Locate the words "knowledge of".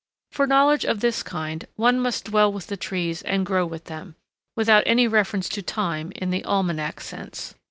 0.47-0.99